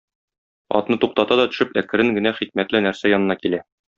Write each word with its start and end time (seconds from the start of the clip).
Атны 0.79 0.97
туктата 1.03 1.37
да 1.41 1.45
төшеп 1.51 1.77
әкрен 1.83 2.11
генә 2.17 2.33
хикмәтле 2.41 2.83
нәрсә 2.87 3.15
янына 3.15 3.39
килә. 3.45 3.63